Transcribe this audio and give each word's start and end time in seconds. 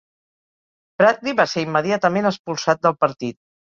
Bradley 1.01 1.37
va 1.41 1.47
ser 1.53 1.65
immediatament 1.67 2.31
expulsat 2.31 2.85
del 2.87 2.97
partit. 3.05 3.39